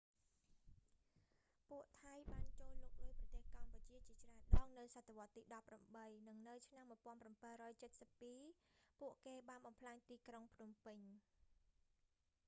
[1.69, 5.41] ពួកថៃបានចូលលុកលុយប្រទេសកម្ពុជាជាច្រើនដងនៅសតវត្សទី
[5.85, 6.85] 18 និងនៅឆ្នាំ
[7.91, 11.01] 1772 ពួកគេបានបំផ្លាញទីក្រុងភ្នំពេញ